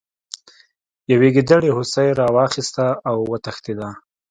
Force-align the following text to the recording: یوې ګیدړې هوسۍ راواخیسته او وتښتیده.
یوې 1.11 1.29
ګیدړې 1.35 1.69
هوسۍ 1.77 2.07
راواخیسته 2.19 2.85
او 3.09 3.17
وتښتیده. 3.31 3.89